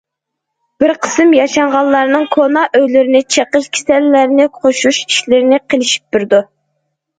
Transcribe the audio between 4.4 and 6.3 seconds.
توشۇش ئىشلىرىنى قىلىشىپ